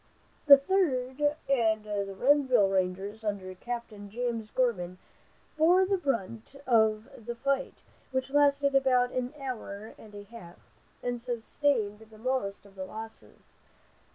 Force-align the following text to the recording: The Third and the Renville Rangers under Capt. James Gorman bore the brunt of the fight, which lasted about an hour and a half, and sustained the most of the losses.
The 0.47 0.57
Third 0.57 1.35
and 1.47 1.83
the 1.83 2.15
Renville 2.17 2.69
Rangers 2.69 3.23
under 3.23 3.53
Capt. 3.53 3.89
James 4.09 4.49
Gorman 4.49 4.97
bore 5.59 5.85
the 5.85 5.99
brunt 5.99 6.55
of 6.65 7.07
the 7.23 7.35
fight, 7.35 7.83
which 8.11 8.31
lasted 8.31 8.73
about 8.73 9.11
an 9.11 9.31
hour 9.39 9.93
and 9.99 10.15
a 10.15 10.23
half, 10.23 10.57
and 11.03 11.21
sustained 11.21 11.99
the 12.09 12.17
most 12.17 12.65
of 12.65 12.73
the 12.73 12.85
losses. 12.85 13.51